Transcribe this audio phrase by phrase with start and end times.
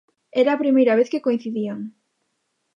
[0.41, 1.79] Era a primeira vez que coincidían.